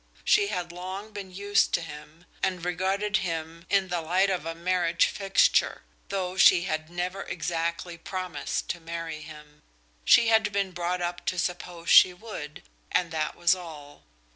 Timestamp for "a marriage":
4.47-5.05